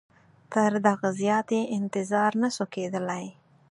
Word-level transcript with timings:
تر 0.53 0.71
دغه 0.87 1.07
زیات 1.19 1.47
یې 1.57 1.61
انتظار 1.77 2.31
نه 2.41 2.49
سو 2.55 2.63
کېدلای. 2.73 3.25